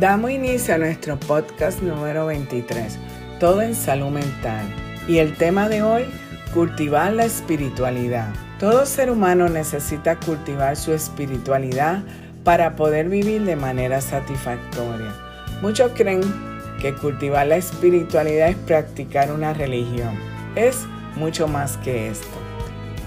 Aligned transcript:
Damos 0.00 0.30
inicio 0.30 0.74
a 0.74 0.78
nuestro 0.78 1.20
podcast 1.20 1.82
número 1.82 2.24
23, 2.24 2.98
Todo 3.38 3.60
en 3.60 3.74
Salud 3.74 4.08
Mental. 4.08 4.64
Y 5.06 5.18
el 5.18 5.36
tema 5.36 5.68
de 5.68 5.82
hoy, 5.82 6.04
cultivar 6.54 7.12
la 7.12 7.26
espiritualidad. 7.26 8.32
Todo 8.58 8.86
ser 8.86 9.10
humano 9.10 9.50
necesita 9.50 10.18
cultivar 10.18 10.76
su 10.76 10.94
espiritualidad 10.94 12.04
para 12.42 12.74
poder 12.74 13.10
vivir 13.10 13.44
de 13.44 13.54
manera 13.54 14.00
satisfactoria. 14.00 15.12
Muchos 15.60 15.92
creen 15.94 16.22
que 16.80 16.94
cultivar 16.94 17.48
la 17.48 17.56
espiritualidad 17.56 18.48
es 18.48 18.56
practicar 18.56 19.30
una 19.30 19.52
religión. 19.52 20.18
Es 20.54 20.86
mucho 21.16 21.48
más 21.48 21.76
que 21.76 22.08
esto. 22.08 22.38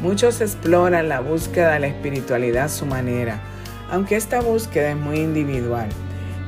Muchos 0.04 0.40
exploran 0.40 1.10
la 1.10 1.20
búsqueda 1.20 1.72
de 1.72 1.80
la 1.80 1.88
espiritualidad 1.88 2.66
a 2.66 2.70
su 2.70 2.86
manera, 2.86 3.42
aunque 3.90 4.16
esta 4.16 4.40
búsqueda 4.40 4.92
es 4.92 4.98
muy 4.98 5.18
individual. 5.18 5.90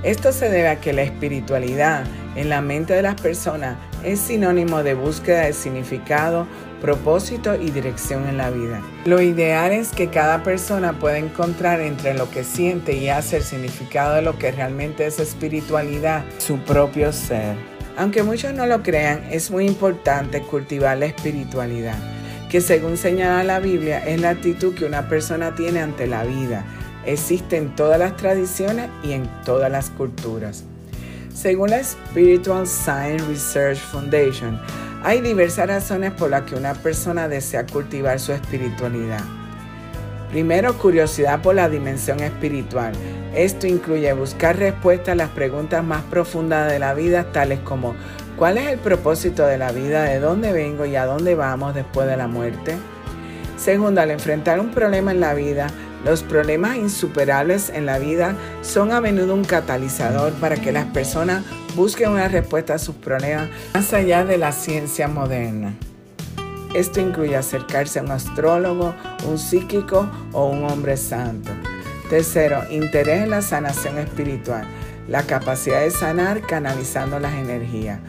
Esto 0.03 0.31
se 0.31 0.49
debe 0.49 0.69
a 0.69 0.79
que 0.79 0.93
la 0.93 1.01
espiritualidad 1.01 2.05
en 2.35 2.49
la 2.49 2.61
mente 2.61 2.93
de 2.93 3.01
las 3.01 3.19
personas 3.19 3.77
es 4.03 4.19
sinónimo 4.19 4.83
de 4.83 4.93
búsqueda 4.93 5.45
de 5.45 5.53
significado, 5.53 6.47
propósito 6.81 7.55
y 7.55 7.71
dirección 7.71 8.27
en 8.27 8.37
la 8.37 8.51
vida. 8.51 8.79
Lo 9.05 9.21
ideal 9.21 9.71
es 9.71 9.89
que 9.89 10.09
cada 10.09 10.43
persona 10.43 10.99
pueda 10.99 11.17
encontrar 11.17 11.81
entre 11.81 12.13
lo 12.13 12.29
que 12.29 12.43
siente 12.43 12.93
y 12.93 13.09
hace 13.09 13.37
el 13.37 13.43
significado 13.43 14.13
de 14.13 14.21
lo 14.21 14.37
que 14.37 14.51
realmente 14.51 15.07
es 15.07 15.19
espiritualidad, 15.19 16.23
su 16.37 16.59
propio 16.59 17.11
ser. 17.11 17.55
Aunque 17.97 18.21
muchos 18.21 18.53
no 18.53 18.67
lo 18.67 18.83
crean, 18.83 19.23
es 19.31 19.49
muy 19.49 19.65
importante 19.65 20.41
cultivar 20.41 20.99
la 20.99 21.07
espiritualidad, 21.07 21.97
que 22.51 22.61
según 22.61 22.97
señala 22.97 23.43
la 23.43 23.59
Biblia 23.59 23.97
es 24.05 24.21
la 24.21 24.29
actitud 24.29 24.75
que 24.75 24.85
una 24.85 25.09
persona 25.09 25.55
tiene 25.55 25.81
ante 25.81 26.05
la 26.05 26.23
vida 26.23 26.63
existe 27.07 27.57
en 27.57 27.75
todas 27.75 27.97
las 27.97 28.15
tradiciones 28.17 28.89
y 29.03 29.13
en 29.13 29.27
todas 29.43 29.71
las 29.71 29.89
culturas. 29.89 30.63
Según 31.33 31.71
la 31.71 31.83
Spiritual 31.83 32.67
Science 32.67 33.25
Research 33.27 33.77
Foundation, 33.77 34.59
hay 35.03 35.21
diversas 35.21 35.67
razones 35.67 36.11
por 36.11 36.29
las 36.29 36.43
que 36.43 36.55
una 36.55 36.73
persona 36.73 37.27
desea 37.27 37.65
cultivar 37.65 38.19
su 38.19 38.33
espiritualidad. 38.33 39.21
Primero, 40.31 40.77
curiosidad 40.77 41.41
por 41.41 41.55
la 41.55 41.69
dimensión 41.69 42.19
espiritual. 42.19 42.93
Esto 43.33 43.67
incluye 43.67 44.11
buscar 44.13 44.57
respuestas 44.57 45.09
a 45.09 45.15
las 45.15 45.29
preguntas 45.29 45.83
más 45.83 46.03
profundas 46.03 46.71
de 46.71 46.79
la 46.79 46.93
vida, 46.93 47.31
tales 47.31 47.59
como 47.59 47.95
¿cuál 48.35 48.57
es 48.57 48.67
el 48.67 48.79
propósito 48.79 49.45
de 49.45 49.57
la 49.57 49.71
vida? 49.71 50.03
¿De 50.03 50.19
dónde 50.19 50.51
vengo 50.51 50.85
y 50.85 50.95
a 50.95 51.05
dónde 51.05 51.35
vamos 51.35 51.73
después 51.73 52.07
de 52.07 52.17
la 52.17 52.27
muerte? 52.27 52.75
Segundo, 53.57 54.01
al 54.01 54.11
enfrentar 54.11 54.59
un 54.59 54.71
problema 54.71 55.11
en 55.11 55.19
la 55.19 55.33
vida, 55.33 55.67
los 56.07 56.23
problemas 56.23 56.77
insuperables 56.77 57.69
en 57.69 57.85
la 57.85 57.99
vida 57.99 58.33
son 58.61 58.93
a 58.93 59.01
menudo 59.01 59.33
un 59.33 59.43
catalizador 59.43 60.31
para 60.35 60.55
que 60.55 60.71
las 60.71 60.85
personas 60.85 61.43
busquen 61.75 62.11
una 62.11 62.29
respuesta 62.29 62.75
a 62.75 62.79
sus 62.79 62.95
problemas 62.95 63.49
más 63.73 63.91
allá 63.91 64.23
de 64.23 64.37
la 64.37 64.53
ciencia 64.53 65.09
moderna. 65.09 65.73
Esto 66.73 67.01
incluye 67.01 67.35
acercarse 67.35 67.99
a 67.99 68.03
un 68.03 68.11
astrólogo, 68.11 68.95
un 69.27 69.37
psíquico 69.37 70.09
o 70.31 70.45
un 70.45 70.63
hombre 70.63 70.95
santo. 70.95 71.51
Tercero, 72.09 72.61
interés 72.71 73.23
en 73.23 73.31
la 73.31 73.41
sanación 73.41 73.97
espiritual, 73.97 74.65
la 75.09 75.23
capacidad 75.23 75.81
de 75.81 75.91
sanar 75.91 76.39
canalizando 76.39 77.19
las 77.19 77.33
energías. 77.33 77.99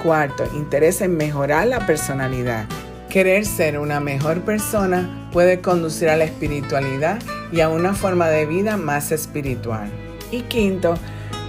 Cuarto, 0.00 0.44
interés 0.54 1.00
en 1.00 1.16
mejorar 1.16 1.66
la 1.66 1.84
personalidad. 1.86 2.66
Querer 3.10 3.44
ser 3.44 3.80
una 3.80 3.98
mejor 3.98 4.42
persona 4.42 5.28
puede 5.32 5.60
conducir 5.60 6.08
a 6.08 6.16
la 6.16 6.24
espiritualidad 6.24 7.18
y 7.52 7.60
a 7.60 7.68
una 7.68 7.94
forma 7.94 8.28
de 8.28 8.46
vida 8.46 8.76
más 8.76 9.12
espiritual. 9.12 9.90
Y 10.30 10.42
quinto, 10.42 10.94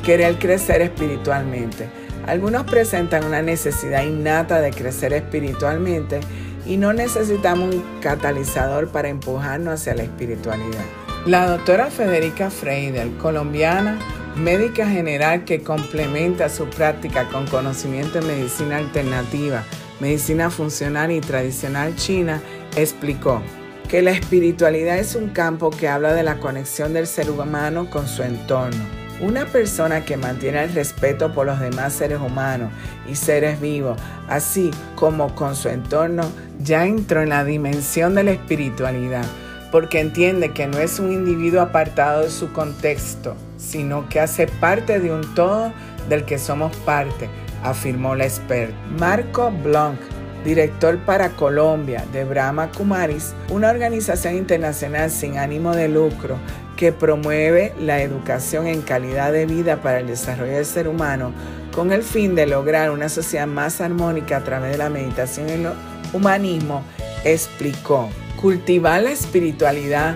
querer 0.03 0.39
crecer 0.39 0.81
espiritualmente. 0.81 1.89
Algunos 2.25 2.63
presentan 2.63 3.25
una 3.25 3.41
necesidad 3.41 4.03
innata 4.03 4.61
de 4.61 4.71
crecer 4.71 5.13
espiritualmente 5.13 6.19
y 6.65 6.77
no 6.77 6.93
necesitamos 6.93 7.75
un 7.75 7.83
catalizador 8.01 8.89
para 8.89 9.09
empujarnos 9.09 9.73
hacia 9.81 9.95
la 9.95 10.03
espiritualidad. 10.03 10.85
La 11.25 11.47
doctora 11.47 11.87
Federica 11.87 12.49
Freidel, 12.49 13.17
colombiana, 13.17 13.97
médica 14.35 14.87
general 14.87 15.43
que 15.43 15.63
complementa 15.63 16.49
su 16.49 16.69
práctica 16.69 17.27
con 17.29 17.45
conocimiento 17.47 18.19
en 18.19 18.27
medicina 18.27 18.77
alternativa, 18.77 19.63
medicina 19.99 20.49
funcional 20.49 21.11
y 21.11 21.19
tradicional 21.19 21.95
china, 21.95 22.41
explicó, 22.75 23.41
que 23.89 24.03
la 24.03 24.11
espiritualidad 24.11 24.99
es 24.99 25.15
un 25.15 25.29
campo 25.29 25.71
que 25.71 25.87
habla 25.87 26.13
de 26.13 26.21
la 26.21 26.37
conexión 26.37 26.93
del 26.93 27.07
ser 27.07 27.31
humano 27.31 27.89
con 27.89 28.07
su 28.07 28.21
entorno. 28.21 28.77
Una 29.19 29.47
persona 29.47 30.05
que 30.05 30.15
mantiene 30.15 30.63
el 30.63 30.73
respeto 30.73 31.33
por 31.33 31.47
los 31.47 31.59
demás 31.59 31.93
seres 31.93 32.19
humanos 32.19 32.71
y 33.09 33.15
seres 33.15 33.59
vivos, 33.59 33.99
así 34.29 34.69
como 34.93 35.33
con 35.33 35.55
su 35.55 35.69
entorno, 35.69 36.21
ya 36.59 36.85
entró 36.85 37.23
en 37.23 37.29
la 37.29 37.43
dimensión 37.43 38.13
de 38.13 38.23
la 38.23 38.31
espiritualidad, 38.31 39.25
porque 39.71 39.99
entiende 39.99 40.51
que 40.51 40.67
no 40.67 40.77
es 40.77 40.99
un 40.99 41.11
individuo 41.11 41.59
apartado 41.59 42.21
de 42.21 42.29
su 42.29 42.53
contexto, 42.53 43.35
sino 43.57 44.07
que 44.07 44.19
hace 44.19 44.45
parte 44.45 44.99
de 44.99 45.11
un 45.11 45.33
todo 45.33 45.73
del 46.07 46.25
que 46.25 46.37
somos 46.37 46.75
parte, 46.77 47.27
afirmó 47.63 48.13
la 48.13 48.25
experta. 48.25 48.75
Marco 48.99 49.51
Blanc, 49.63 49.99
director 50.43 50.97
para 50.99 51.31
Colombia 51.31 52.05
de 52.11 52.23
Brahma 52.23 52.71
Kumaris, 52.71 53.33
una 53.49 53.69
organización 53.69 54.35
internacional 54.35 55.11
sin 55.11 55.37
ánimo 55.37 55.75
de 55.75 55.87
lucro 55.87 56.37
que 56.77 56.93
promueve 56.93 57.73
la 57.79 58.01
educación 58.01 58.67
en 58.67 58.81
calidad 58.81 59.33
de 59.33 59.45
vida 59.45 59.81
para 59.81 59.99
el 59.99 60.07
desarrollo 60.07 60.53
del 60.53 60.65
ser 60.65 60.87
humano 60.87 61.33
con 61.73 61.91
el 61.91 62.03
fin 62.03 62.35
de 62.35 62.47
lograr 62.47 62.89
una 62.91 63.09
sociedad 63.09 63.47
más 63.47 63.81
armónica 63.81 64.37
a 64.37 64.43
través 64.43 64.71
de 64.71 64.77
la 64.77 64.89
meditación 64.89 65.49
y 65.49 65.51
el 65.53 65.67
humanismo, 66.13 66.83
explicó, 67.23 68.09
cultivar 68.39 69.03
la 69.03 69.11
espiritualidad 69.11 70.15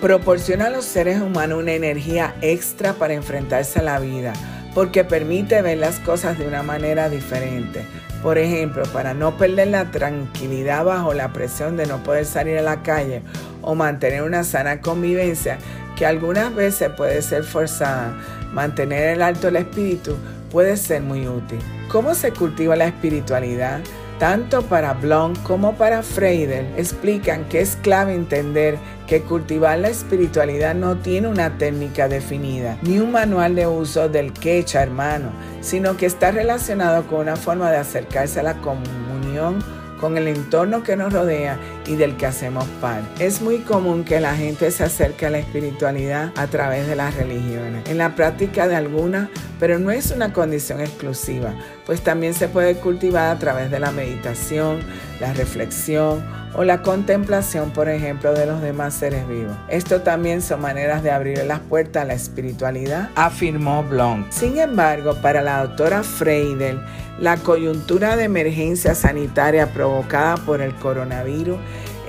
proporciona 0.00 0.66
a 0.66 0.70
los 0.70 0.84
seres 0.84 1.20
humanos 1.20 1.58
una 1.58 1.72
energía 1.72 2.34
extra 2.40 2.94
para 2.94 3.14
enfrentarse 3.14 3.80
a 3.80 3.82
la 3.82 3.98
vida, 3.98 4.32
porque 4.74 5.04
permite 5.04 5.60
ver 5.60 5.78
las 5.78 5.98
cosas 5.98 6.38
de 6.38 6.46
una 6.46 6.62
manera 6.62 7.08
diferente 7.08 7.84
por 8.22 8.38
ejemplo, 8.38 8.82
para 8.92 9.14
no 9.14 9.36
perder 9.36 9.68
la 9.68 9.90
tranquilidad 9.90 10.84
bajo 10.84 11.14
la 11.14 11.32
presión 11.32 11.76
de 11.76 11.86
no 11.86 12.02
poder 12.02 12.26
salir 12.26 12.58
a 12.58 12.62
la 12.62 12.82
calle 12.82 13.22
o 13.62 13.74
mantener 13.74 14.22
una 14.22 14.44
sana 14.44 14.80
convivencia 14.80 15.58
que 15.96 16.06
algunas 16.06 16.54
veces 16.54 16.90
puede 16.96 17.22
ser 17.22 17.44
forzada, 17.44 18.14
mantener 18.52 19.10
el 19.10 19.22
alto 19.22 19.48
el 19.48 19.56
espíritu 19.56 20.16
puede 20.50 20.76
ser 20.76 21.02
muy 21.02 21.28
útil. 21.28 21.58
¿Cómo 21.88 22.14
se 22.14 22.32
cultiva 22.32 22.76
la 22.76 22.86
espiritualidad? 22.86 23.80
Tanto 24.20 24.60
para 24.60 24.92
Blanc 24.92 25.42
como 25.44 25.76
para 25.76 26.02
Freidel 26.02 26.66
explican 26.76 27.46
que 27.48 27.62
es 27.62 27.76
clave 27.76 28.12
entender 28.12 28.76
que 29.06 29.22
cultivar 29.22 29.78
la 29.78 29.88
espiritualidad 29.88 30.74
no 30.74 30.98
tiene 30.98 31.26
una 31.26 31.56
técnica 31.56 32.06
definida, 32.06 32.76
ni 32.82 32.98
un 32.98 33.12
manual 33.12 33.54
de 33.54 33.66
uso 33.66 34.10
del 34.10 34.34
quecha, 34.34 34.82
hermano, 34.82 35.30
sino 35.62 35.96
que 35.96 36.04
está 36.04 36.32
relacionado 36.32 37.06
con 37.06 37.20
una 37.20 37.36
forma 37.36 37.70
de 37.70 37.78
acercarse 37.78 38.40
a 38.40 38.42
la 38.42 38.58
comunión 38.58 39.64
con 39.98 40.18
el 40.18 40.28
entorno 40.28 40.82
que 40.82 40.96
nos 40.96 41.14
rodea 41.14 41.58
y 41.90 41.96
del 41.96 42.16
que 42.16 42.26
hacemos 42.26 42.64
parte. 42.80 43.26
Es 43.26 43.42
muy 43.42 43.58
común 43.58 44.04
que 44.04 44.20
la 44.20 44.36
gente 44.36 44.70
se 44.70 44.84
acerque 44.84 45.26
a 45.26 45.30
la 45.30 45.38
espiritualidad 45.38 46.32
a 46.36 46.46
través 46.46 46.86
de 46.86 46.94
las 46.94 47.16
religiones, 47.16 47.88
en 47.90 47.98
la 47.98 48.14
práctica 48.14 48.68
de 48.68 48.76
algunas, 48.76 49.28
pero 49.58 49.80
no 49.80 49.90
es 49.90 50.12
una 50.12 50.32
condición 50.32 50.80
exclusiva, 50.80 51.52
pues 51.86 52.02
también 52.02 52.32
se 52.32 52.46
puede 52.46 52.76
cultivar 52.76 53.34
a 53.34 53.38
través 53.40 53.72
de 53.72 53.80
la 53.80 53.90
meditación, 53.90 54.80
la 55.20 55.32
reflexión 55.32 56.24
o 56.54 56.62
la 56.62 56.82
contemplación, 56.82 57.70
por 57.72 57.88
ejemplo, 57.88 58.32
de 58.34 58.46
los 58.46 58.62
demás 58.62 58.94
seres 58.94 59.26
vivos. 59.26 59.56
Esto 59.68 60.02
también 60.02 60.42
son 60.42 60.60
maneras 60.60 61.02
de 61.02 61.10
abrir 61.10 61.44
las 61.44 61.60
puertas 61.60 62.04
a 62.04 62.06
la 62.06 62.14
espiritualidad, 62.14 63.10
afirmó 63.16 63.82
Blanc. 63.82 64.30
Sin 64.30 64.58
embargo, 64.58 65.16
para 65.20 65.42
la 65.42 65.66
doctora 65.66 66.02
Freidel, 66.02 66.80
la 67.18 67.36
coyuntura 67.36 68.16
de 68.16 68.24
emergencia 68.24 68.94
sanitaria 68.94 69.72
provocada 69.72 70.36
por 70.38 70.60
el 70.62 70.74
coronavirus 70.76 71.58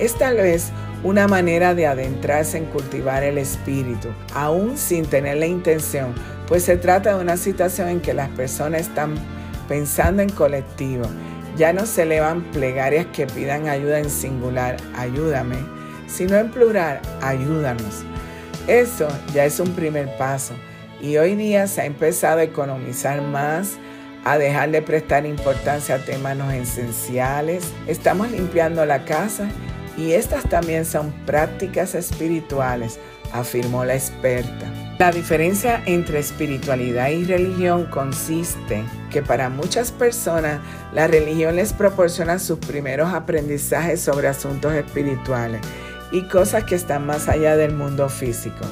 es 0.04 0.14
tal 0.14 0.36
vez 0.36 0.70
una 1.02 1.28
manera 1.28 1.74
de 1.74 1.86
adentrarse 1.86 2.58
en 2.58 2.66
cultivar 2.66 3.22
el 3.22 3.38
espíritu, 3.38 4.08
aún 4.34 4.76
sin 4.76 5.04
tener 5.04 5.38
la 5.38 5.46
intención, 5.46 6.14
pues 6.46 6.64
se 6.64 6.76
trata 6.76 7.16
de 7.16 7.22
una 7.22 7.36
situación 7.36 7.88
en 7.88 8.00
que 8.00 8.14
las 8.14 8.28
personas 8.30 8.82
están 8.82 9.14
pensando 9.68 10.22
en 10.22 10.28
colectivo 10.28 11.04
ya 11.56 11.72
no 11.72 11.86
se 11.86 12.02
elevan 12.02 12.42
plegarias 12.50 13.06
que 13.12 13.26
pidan 13.26 13.68
ayuda 13.68 13.98
en 13.98 14.10
singular, 14.10 14.76
ayúdame, 14.96 15.56
sino 16.06 16.36
en 16.36 16.50
plural, 16.50 17.00
ayúdanos. 17.20 18.04
Eso 18.66 19.08
ya 19.34 19.44
es 19.44 19.60
un 19.60 19.72
primer 19.74 20.16
paso 20.16 20.54
y 21.00 21.16
hoy 21.16 21.34
día 21.34 21.66
se 21.66 21.82
ha 21.82 21.84
empezado 21.84 22.38
a 22.38 22.44
economizar 22.44 23.20
más, 23.20 23.76
a 24.24 24.38
dejar 24.38 24.70
de 24.70 24.82
prestar 24.82 25.26
importancia 25.26 25.96
a 25.96 25.98
temas 25.98 26.36
no 26.36 26.50
esenciales. 26.50 27.64
Estamos 27.86 28.30
limpiando 28.30 28.86
la 28.86 29.04
casa 29.04 29.48
y 29.96 30.12
estas 30.12 30.48
también 30.48 30.84
son 30.84 31.12
prácticas 31.26 31.94
espirituales, 31.94 32.98
afirmó 33.32 33.84
la 33.84 33.94
experta. 33.94 34.72
La 34.98 35.10
diferencia 35.10 35.82
entre 35.86 36.20
espiritualidad 36.20 37.08
y 37.08 37.24
religión 37.24 37.86
consiste 37.86 38.84
que 39.10 39.22
para 39.22 39.48
muchas 39.48 39.90
personas 39.90 40.60
la 40.92 41.08
religión 41.08 41.56
les 41.56 41.72
proporciona 41.72 42.38
sus 42.38 42.58
primeros 42.58 43.12
aprendizajes 43.12 44.00
sobre 44.00 44.28
asuntos 44.28 44.72
espirituales 44.74 45.60
y 46.12 46.22
cosas 46.28 46.64
que 46.64 46.76
están 46.76 47.06
más 47.06 47.28
allá 47.28 47.56
del 47.56 47.74
mundo 47.74 48.08
físico. 48.08 48.64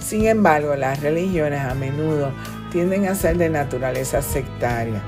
Sin 0.00 0.26
embargo, 0.26 0.74
las 0.74 1.00
religiones 1.00 1.60
a 1.60 1.74
menudo 1.74 2.32
tienden 2.70 3.06
a 3.06 3.14
ser 3.14 3.36
de 3.36 3.50
naturaleza 3.50 4.22
sectaria. 4.22 5.02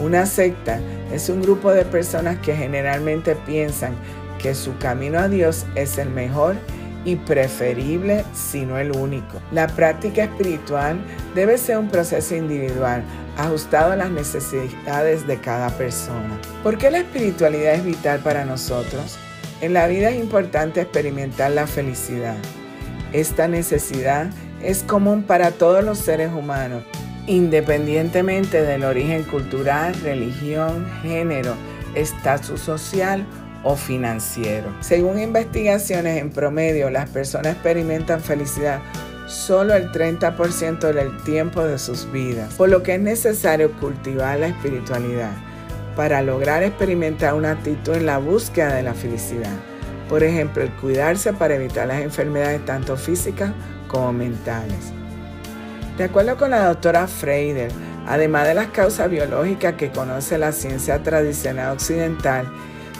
Una 0.00 0.24
secta 0.24 0.80
es 1.12 1.28
un 1.28 1.42
grupo 1.42 1.72
de 1.72 1.84
personas 1.84 2.38
que 2.38 2.56
generalmente 2.56 3.34
piensan 3.34 3.94
que 4.42 4.54
su 4.54 4.76
camino 4.78 5.18
a 5.18 5.28
Dios 5.28 5.64
es 5.74 5.98
el 5.98 6.10
mejor 6.10 6.56
y 7.04 7.16
preferible, 7.16 8.24
si 8.34 8.64
no 8.64 8.78
el 8.78 8.92
único. 8.92 9.40
La 9.50 9.66
práctica 9.66 10.24
espiritual 10.24 11.00
debe 11.34 11.58
ser 11.58 11.78
un 11.78 11.88
proceso 11.88 12.36
individual, 12.36 13.02
ajustado 13.36 13.92
a 13.92 13.96
las 13.96 14.10
necesidades 14.10 15.26
de 15.26 15.38
cada 15.38 15.70
persona. 15.70 16.38
¿Por 16.62 16.78
qué 16.78 16.90
la 16.90 16.98
espiritualidad 16.98 17.74
es 17.74 17.84
vital 17.84 18.20
para 18.20 18.44
nosotros? 18.44 19.18
En 19.60 19.74
la 19.74 19.86
vida 19.86 20.10
es 20.10 20.20
importante 20.20 20.80
experimentar 20.80 21.52
la 21.52 21.66
felicidad. 21.66 22.36
Esta 23.12 23.48
necesidad 23.48 24.30
es 24.62 24.82
común 24.82 25.22
para 25.22 25.50
todos 25.50 25.84
los 25.84 25.98
seres 25.98 26.32
humanos, 26.32 26.84
independientemente 27.26 28.62
del 28.62 28.84
origen 28.84 29.24
cultural, 29.24 29.94
religión, 30.02 30.86
género, 31.02 31.54
estatus 31.94 32.60
social 32.60 33.26
o 33.64 33.76
financiero. 33.76 34.74
Según 34.80 35.18
investigaciones, 35.18 36.20
en 36.20 36.30
promedio 36.30 36.90
las 36.90 37.08
personas 37.08 37.54
experimentan 37.54 38.20
felicidad 38.20 38.80
solo 39.26 39.74
el 39.74 39.90
30% 39.92 40.92
del 40.92 41.22
tiempo 41.22 41.62
de 41.64 41.78
sus 41.78 42.10
vidas, 42.12 42.52
por 42.54 42.68
lo 42.68 42.82
que 42.82 42.94
es 42.94 43.00
necesario 43.00 43.72
cultivar 43.72 44.38
la 44.38 44.48
espiritualidad 44.48 45.30
para 45.96 46.22
lograr 46.22 46.62
experimentar 46.62 47.34
una 47.34 47.52
actitud 47.52 47.94
en 47.94 48.06
la 48.06 48.18
búsqueda 48.18 48.74
de 48.74 48.82
la 48.82 48.94
felicidad. 48.94 49.52
Por 50.08 50.22
ejemplo, 50.22 50.62
el 50.62 50.70
cuidarse 50.72 51.32
para 51.32 51.54
evitar 51.54 51.86
las 51.86 52.00
enfermedades 52.02 52.64
tanto 52.64 52.96
físicas 52.96 53.52
como 53.88 54.12
mentales. 54.12 54.92
De 55.96 56.04
acuerdo 56.04 56.36
con 56.36 56.50
la 56.50 56.66
doctora 56.66 57.06
Freider, 57.06 57.70
además 58.06 58.46
de 58.46 58.54
las 58.54 58.68
causas 58.68 59.10
biológicas 59.10 59.74
que 59.74 59.90
conoce 59.90 60.38
la 60.38 60.52
ciencia 60.52 61.02
tradicional 61.02 61.72
occidental, 61.72 62.46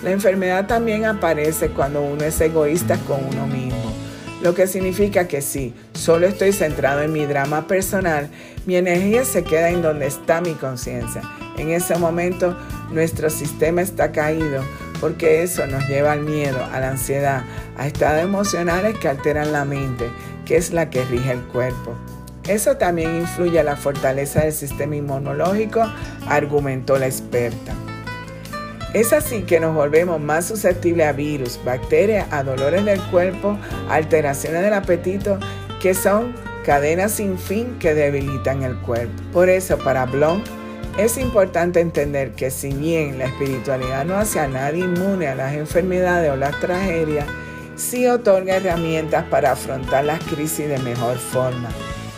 la 0.02 0.10
enfermedad 0.10 0.66
también 0.66 1.04
aparece 1.04 1.68
cuando 1.68 2.02
uno 2.02 2.24
es 2.24 2.40
egoísta 2.40 2.98
con 3.06 3.24
uno 3.24 3.46
mismo, 3.46 3.92
lo 4.42 4.54
que 4.54 4.66
significa 4.66 5.28
que 5.28 5.40
si 5.40 5.72
solo 5.94 6.26
estoy 6.26 6.52
centrado 6.52 7.02
en 7.02 7.12
mi 7.12 7.26
drama 7.26 7.68
personal, 7.68 8.28
mi 8.66 8.74
energía 8.74 9.24
se 9.24 9.44
queda 9.44 9.70
en 9.70 9.82
donde 9.82 10.06
está 10.06 10.40
mi 10.40 10.54
conciencia. 10.54 11.22
En 11.56 11.70
ese 11.70 11.96
momento 11.96 12.56
nuestro 12.90 13.30
sistema 13.30 13.82
está 13.82 14.10
caído 14.10 14.64
porque 15.00 15.42
eso 15.42 15.66
nos 15.68 15.88
lleva 15.88 16.12
al 16.12 16.22
miedo, 16.22 16.58
a 16.72 16.80
la 16.80 16.90
ansiedad, 16.90 17.44
a 17.78 17.86
estados 17.86 18.22
emocionales 18.22 18.98
que 18.98 19.08
alteran 19.08 19.52
la 19.52 19.64
mente, 19.64 20.10
que 20.44 20.56
es 20.56 20.72
la 20.72 20.90
que 20.90 21.04
rige 21.04 21.32
el 21.32 21.42
cuerpo. 21.42 21.94
Eso 22.48 22.76
también 22.76 23.16
influye 23.16 23.60
a 23.60 23.64
la 23.64 23.76
fortaleza 23.76 24.40
del 24.40 24.52
sistema 24.52 24.96
inmunológico, 24.96 25.88
argumentó 26.26 26.98
la 26.98 27.06
experta. 27.06 27.72
Es 28.94 29.14
así 29.14 29.42
que 29.42 29.58
nos 29.58 29.74
volvemos 29.74 30.20
más 30.20 30.46
susceptibles 30.46 31.06
a 31.06 31.12
virus, 31.12 31.58
bacterias, 31.64 32.26
a 32.30 32.42
dolores 32.42 32.84
del 32.84 33.00
cuerpo, 33.04 33.58
alteraciones 33.88 34.60
del 34.62 34.74
apetito, 34.74 35.38
que 35.80 35.94
son 35.94 36.34
cadenas 36.62 37.12
sin 37.12 37.38
fin 37.38 37.78
que 37.78 37.94
debilitan 37.94 38.62
el 38.62 38.76
cuerpo. 38.76 39.14
Por 39.32 39.48
eso, 39.48 39.78
para 39.78 40.04
Blom, 40.04 40.42
es 40.98 41.16
importante 41.16 41.80
entender 41.80 42.32
que 42.32 42.50
si 42.50 42.70
bien 42.74 43.18
la 43.18 43.24
espiritualidad 43.24 44.04
no 44.04 44.16
hace 44.16 44.40
a 44.40 44.46
nadie 44.46 44.84
inmune 44.84 45.26
a 45.26 45.34
las 45.34 45.54
enfermedades 45.54 46.30
o 46.30 46.36
las 46.36 46.60
tragedias, 46.60 47.24
sí 47.76 48.06
otorga 48.06 48.56
herramientas 48.56 49.24
para 49.30 49.52
afrontar 49.52 50.04
las 50.04 50.22
crisis 50.24 50.68
de 50.68 50.78
mejor 50.80 51.16
forma, 51.16 51.70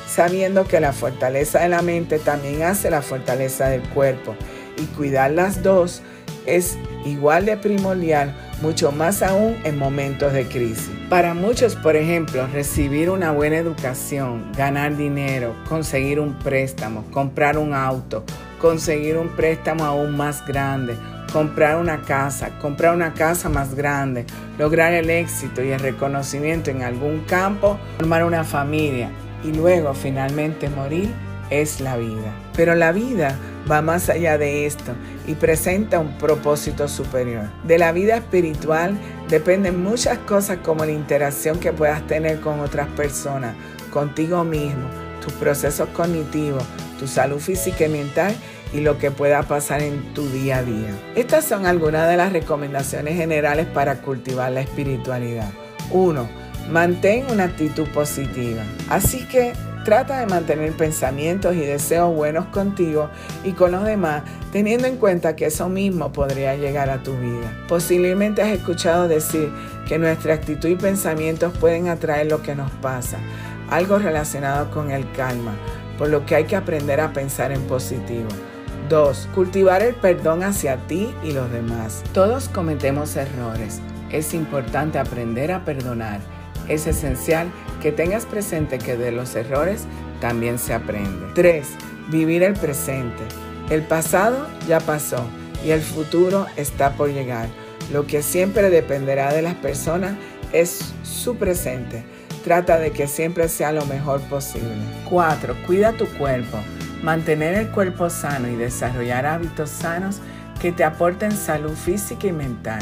sabiendo 0.08 0.66
que 0.66 0.80
la 0.80 0.92
fortaleza 0.92 1.60
de 1.60 1.68
la 1.68 1.82
mente 1.82 2.18
también 2.18 2.64
hace 2.64 2.90
la 2.90 3.00
fortaleza 3.00 3.68
del 3.68 3.82
cuerpo 3.90 4.34
y 4.76 4.86
cuidar 4.86 5.30
las 5.30 5.62
dos 5.62 6.02
es 6.46 6.78
igual 7.04 7.46
de 7.46 7.56
primordial, 7.56 8.34
mucho 8.62 8.92
más 8.92 9.22
aún 9.22 9.56
en 9.64 9.78
momentos 9.78 10.32
de 10.32 10.46
crisis. 10.46 10.90
Para 11.08 11.34
muchos, 11.34 11.76
por 11.76 11.96
ejemplo, 11.96 12.46
recibir 12.52 13.10
una 13.10 13.32
buena 13.32 13.56
educación, 13.56 14.52
ganar 14.56 14.96
dinero, 14.96 15.54
conseguir 15.68 16.20
un 16.20 16.34
préstamo, 16.38 17.04
comprar 17.10 17.58
un 17.58 17.74
auto, 17.74 18.24
conseguir 18.60 19.16
un 19.16 19.28
préstamo 19.28 19.84
aún 19.84 20.16
más 20.16 20.44
grande, 20.46 20.96
comprar 21.32 21.76
una 21.76 22.02
casa, 22.02 22.50
comprar 22.60 22.94
una 22.94 23.12
casa 23.12 23.48
más 23.48 23.74
grande, 23.74 24.24
lograr 24.58 24.92
el 24.92 25.10
éxito 25.10 25.62
y 25.62 25.70
el 25.70 25.80
reconocimiento 25.80 26.70
en 26.70 26.82
algún 26.82 27.20
campo, 27.24 27.78
formar 27.98 28.24
una 28.24 28.44
familia 28.44 29.10
y 29.42 29.52
luego 29.52 29.94
finalmente 29.94 30.70
morir 30.70 31.10
es 31.50 31.80
la 31.80 31.96
vida. 31.96 32.32
Pero 32.56 32.74
la 32.74 32.92
vida 32.92 33.36
va 33.70 33.82
más 33.82 34.08
allá 34.08 34.38
de 34.38 34.66
esto 34.66 34.92
y 35.26 35.34
presenta 35.34 35.98
un 35.98 36.16
propósito 36.18 36.88
superior. 36.88 37.44
De 37.64 37.78
la 37.78 37.92
vida 37.92 38.16
espiritual 38.16 38.96
dependen 39.28 39.82
muchas 39.82 40.18
cosas 40.18 40.58
como 40.62 40.84
la 40.84 40.92
interacción 40.92 41.58
que 41.58 41.72
puedas 41.72 42.06
tener 42.06 42.40
con 42.40 42.60
otras 42.60 42.88
personas, 42.88 43.54
contigo 43.90 44.44
mismo, 44.44 44.88
tus 45.22 45.32
procesos 45.34 45.88
cognitivos, 45.90 46.64
tu 46.98 47.06
salud 47.06 47.38
física 47.38 47.86
y 47.86 47.88
mental 47.88 48.34
y 48.72 48.80
lo 48.80 48.98
que 48.98 49.10
pueda 49.10 49.42
pasar 49.42 49.82
en 49.82 50.12
tu 50.14 50.28
día 50.28 50.58
a 50.58 50.62
día. 50.62 50.90
Estas 51.14 51.44
son 51.44 51.64
algunas 51.64 52.08
de 52.08 52.16
las 52.16 52.32
recomendaciones 52.32 53.16
generales 53.16 53.66
para 53.66 54.02
cultivar 54.02 54.52
la 54.52 54.62
espiritualidad. 54.62 55.48
1. 55.90 56.28
Mantén 56.70 57.26
una 57.30 57.44
actitud 57.44 57.86
positiva. 57.88 58.62
Así 58.88 59.26
que 59.28 59.52
Trata 59.84 60.20
de 60.20 60.26
mantener 60.26 60.72
pensamientos 60.72 61.54
y 61.54 61.60
deseos 61.60 62.14
buenos 62.14 62.46
contigo 62.46 63.10
y 63.44 63.52
con 63.52 63.72
los 63.72 63.84
demás, 63.84 64.22
teniendo 64.50 64.86
en 64.86 64.96
cuenta 64.96 65.36
que 65.36 65.44
eso 65.44 65.68
mismo 65.68 66.10
podría 66.10 66.56
llegar 66.56 66.88
a 66.88 67.02
tu 67.02 67.14
vida. 67.18 67.52
Posiblemente 67.68 68.40
has 68.40 68.48
escuchado 68.48 69.08
decir 69.08 69.52
que 69.86 69.98
nuestra 69.98 70.32
actitud 70.32 70.70
y 70.70 70.76
pensamientos 70.76 71.52
pueden 71.58 71.88
atraer 71.88 72.28
lo 72.28 72.40
que 72.40 72.54
nos 72.54 72.70
pasa, 72.70 73.18
algo 73.68 73.98
relacionado 73.98 74.70
con 74.70 74.90
el 74.90 75.10
calma, 75.12 75.52
por 75.98 76.08
lo 76.08 76.24
que 76.24 76.36
hay 76.36 76.44
que 76.44 76.56
aprender 76.56 77.00
a 77.02 77.12
pensar 77.12 77.52
en 77.52 77.60
positivo. 77.64 78.28
2. 78.88 79.28
Cultivar 79.34 79.82
el 79.82 79.94
perdón 79.94 80.44
hacia 80.44 80.78
ti 80.86 81.14
y 81.22 81.32
los 81.32 81.52
demás. 81.52 82.02
Todos 82.14 82.48
cometemos 82.48 83.16
errores. 83.16 83.82
Es 84.10 84.32
importante 84.32 84.98
aprender 84.98 85.52
a 85.52 85.62
perdonar 85.62 86.20
es 86.68 86.86
esencial 86.86 87.48
que 87.84 87.92
tengas 87.92 88.24
presente 88.24 88.78
que 88.78 88.96
de 88.96 89.12
los 89.12 89.36
errores 89.36 89.84
también 90.18 90.58
se 90.58 90.72
aprende. 90.72 91.26
3. 91.34 91.68
Vivir 92.08 92.42
el 92.42 92.54
presente. 92.54 93.22
El 93.68 93.82
pasado 93.82 94.46
ya 94.66 94.80
pasó 94.80 95.22
y 95.62 95.70
el 95.70 95.82
futuro 95.82 96.46
está 96.56 96.92
por 96.92 97.12
llegar. 97.12 97.46
Lo 97.92 98.06
que 98.06 98.22
siempre 98.22 98.70
dependerá 98.70 99.34
de 99.34 99.42
las 99.42 99.54
personas 99.56 100.14
es 100.50 100.94
su 101.02 101.36
presente. 101.36 102.04
Trata 102.42 102.78
de 102.78 102.90
que 102.90 103.06
siempre 103.06 103.50
sea 103.50 103.70
lo 103.70 103.84
mejor 103.84 104.22
posible. 104.30 104.78
4. 105.10 105.54
Cuida 105.66 105.92
tu 105.92 106.06
cuerpo. 106.16 106.56
Mantener 107.02 107.52
el 107.52 107.68
cuerpo 107.68 108.08
sano 108.08 108.48
y 108.48 108.56
desarrollar 108.56 109.26
hábitos 109.26 109.68
sanos 109.68 110.20
que 110.58 110.72
te 110.72 110.84
aporten 110.84 111.32
salud 111.32 111.74
física 111.74 112.28
y 112.28 112.32
mental 112.32 112.80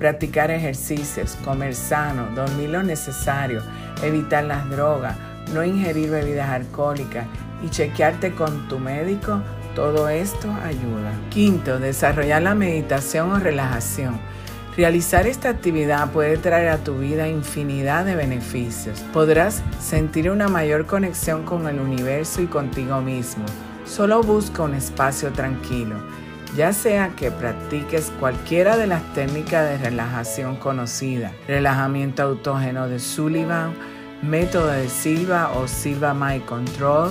practicar 0.00 0.50
ejercicios, 0.50 1.36
comer 1.44 1.74
sano, 1.74 2.26
dormir 2.34 2.70
lo 2.70 2.82
necesario, 2.82 3.62
evitar 4.02 4.44
las 4.44 4.68
drogas, 4.70 5.14
no 5.52 5.62
ingerir 5.62 6.10
bebidas 6.10 6.48
alcohólicas 6.48 7.26
y 7.62 7.68
chequearte 7.68 8.34
con 8.34 8.66
tu 8.68 8.78
médico, 8.78 9.42
todo 9.76 10.08
esto 10.08 10.50
ayuda. 10.64 11.12
Quinto, 11.28 11.78
desarrollar 11.78 12.42
la 12.42 12.54
meditación 12.54 13.30
o 13.30 13.38
relajación. 13.38 14.18
Realizar 14.76 15.26
esta 15.26 15.50
actividad 15.50 16.10
puede 16.10 16.38
traer 16.38 16.70
a 16.70 16.78
tu 16.78 16.98
vida 16.98 17.28
infinidad 17.28 18.06
de 18.06 18.16
beneficios. 18.16 19.00
Podrás 19.12 19.62
sentir 19.80 20.30
una 20.30 20.48
mayor 20.48 20.86
conexión 20.86 21.44
con 21.44 21.68
el 21.68 21.78
universo 21.78 22.40
y 22.40 22.46
contigo 22.46 23.00
mismo. 23.02 23.44
Solo 23.84 24.22
busca 24.22 24.62
un 24.62 24.74
espacio 24.74 25.30
tranquilo 25.32 25.96
ya 26.56 26.72
sea 26.72 27.10
que 27.16 27.30
practiques 27.30 28.12
cualquiera 28.18 28.76
de 28.76 28.86
las 28.86 29.02
técnicas 29.14 29.68
de 29.68 29.78
relajación 29.78 30.56
conocidas, 30.56 31.32
relajamiento 31.46 32.22
autógeno 32.22 32.88
de 32.88 32.98
Sullivan, 32.98 33.74
método 34.22 34.68
de 34.68 34.88
Silva 34.88 35.52
o 35.56 35.68
Silva 35.68 36.14
Mind 36.14 36.44
Control, 36.44 37.10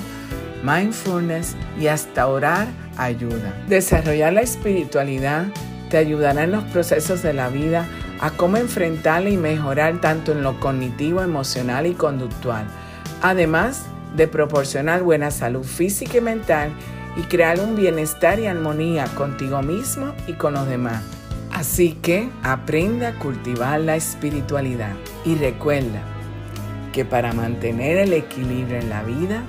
mindfulness 0.64 1.56
y 1.80 1.88
hasta 1.88 2.28
orar 2.28 2.68
ayuda. 2.98 3.54
Desarrollar 3.68 4.34
la 4.34 4.42
espiritualidad 4.42 5.46
te 5.90 5.98
ayudará 5.98 6.44
en 6.44 6.52
los 6.52 6.64
procesos 6.66 7.24
de 7.24 7.34
la 7.34 7.50
vida 7.50 7.88
a 8.20 8.32
cómo 8.32 8.58
enfrentarla 8.58 9.30
y 9.30 9.38
mejorar 9.38 10.02
tanto 10.02 10.34
en 10.34 10.44
lo 10.44 10.60
cognitivo, 10.60 11.22
emocional 11.22 11.88
y 11.88 11.94
conductual. 11.94 12.66
Además, 13.22 13.86
de 14.16 14.28
proporcionar 14.28 15.04
buena 15.04 15.32
salud 15.32 15.64
física 15.64 16.18
y 16.18 16.22
mental 16.22 16.72
y 17.20 17.24
crear 17.24 17.60
un 17.60 17.76
bienestar 17.76 18.40
y 18.40 18.46
armonía 18.46 19.04
contigo 19.16 19.62
mismo 19.62 20.14
y 20.28 20.34
con 20.34 20.54
los 20.54 20.68
demás. 20.68 21.04
Así 21.52 21.98
que 22.02 22.30
aprenda 22.44 23.10
a 23.10 23.20
cultivar 23.20 23.82
la 23.82 23.98
espiritualidad 23.98 24.94
y 25.26 25.36
recuerda 25.36 26.02
que 26.94 27.04
para 27.04 27.34
mantener 27.34 27.98
el 27.98 28.14
equilibrio 28.14 28.78
en 28.78 28.90
la 28.90 29.04
vida 29.04 29.44